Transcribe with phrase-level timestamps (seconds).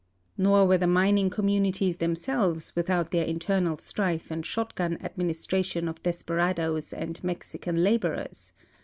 [0.35, 5.87] Nor were the mining communi ties themselves without their internal strife and shotgun admin istration
[5.87, 8.51] of desperadoes and Mexican laborers.